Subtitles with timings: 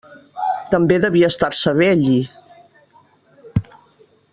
[0.75, 2.17] També devia estar-se bé allí.